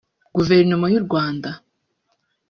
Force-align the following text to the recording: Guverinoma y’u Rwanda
Guverinoma 0.35 0.85
y’u 0.93 1.03
Rwanda 1.05 1.49